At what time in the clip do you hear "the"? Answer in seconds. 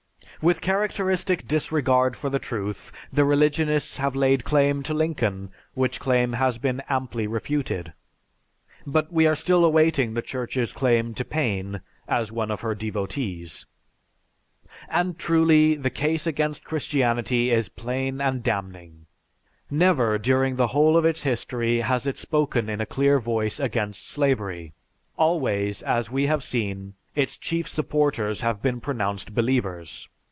2.31-2.39, 3.13-3.23, 10.15-10.21, 15.75-15.91, 20.55-20.67